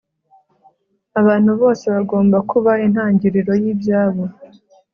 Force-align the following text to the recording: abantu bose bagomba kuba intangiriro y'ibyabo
abantu 1.19 1.51
bose 1.61 1.85
bagomba 1.95 2.37
kuba 2.51 2.71
intangiriro 2.85 3.51
y'ibyabo 3.63 4.23